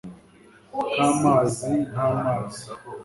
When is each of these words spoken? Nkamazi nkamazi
Nkamazi 0.93 1.71
nkamazi 1.87 2.65